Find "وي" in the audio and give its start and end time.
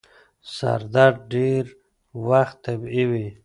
3.09-3.27